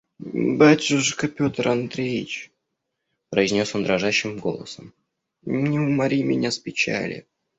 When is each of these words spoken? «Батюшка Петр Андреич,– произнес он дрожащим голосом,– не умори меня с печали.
«Батюшка 0.59 1.27
Петр 1.27 1.67
Андреич,– 1.67 2.49
произнес 3.29 3.75
он 3.75 3.83
дрожащим 3.83 4.39
голосом,– 4.39 4.95
не 5.45 5.79
умори 5.79 6.23
меня 6.23 6.49
с 6.49 6.57
печали. 6.57 7.27